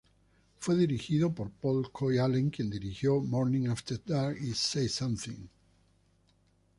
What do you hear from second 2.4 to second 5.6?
quien dirigió "Morning After Dark" y "Say Something".